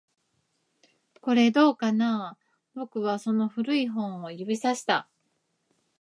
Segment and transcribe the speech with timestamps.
[1.21, 2.35] これ、どうかな？
[2.73, 5.07] 僕はその古い本を指差した